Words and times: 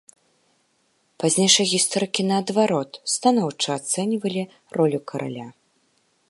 Пазнейшыя 1.23 1.67
гісторыкі, 1.73 2.21
наадварот, 2.31 2.91
станоўча 3.17 3.69
ацэньвалі 3.83 4.43
ролю 4.79 4.99
караля. 5.13 5.47